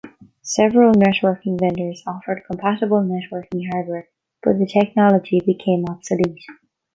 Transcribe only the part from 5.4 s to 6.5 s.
became obsolete.